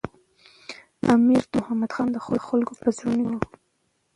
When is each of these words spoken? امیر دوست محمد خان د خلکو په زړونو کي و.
امیر 1.13 1.41
دوست 1.51 1.51
محمد 1.57 1.91
خان 1.95 2.07
د 2.11 2.17
خلکو 2.49 2.71
په 2.81 2.87
زړونو 2.97 3.23
کي 3.29 3.35
و. 3.37 3.41